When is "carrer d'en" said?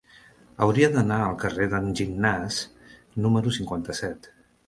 1.43-1.91